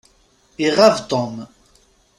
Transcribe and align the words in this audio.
Iɣab 0.65 0.95
Tom. 1.09 1.35